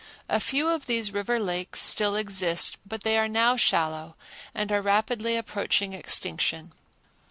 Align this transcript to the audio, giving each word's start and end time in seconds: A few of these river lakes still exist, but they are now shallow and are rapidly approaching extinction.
A 0.27 0.39
few 0.39 0.67
of 0.67 0.87
these 0.87 1.13
river 1.13 1.39
lakes 1.39 1.79
still 1.79 2.15
exist, 2.15 2.75
but 2.83 3.03
they 3.03 3.19
are 3.19 3.27
now 3.27 3.55
shallow 3.55 4.15
and 4.55 4.71
are 4.71 4.81
rapidly 4.81 5.35
approaching 5.37 5.93
extinction. 5.93 6.73